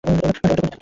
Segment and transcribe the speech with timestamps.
[0.03, 0.77] ড্রয়ারটা খুঁজে দেখ তো।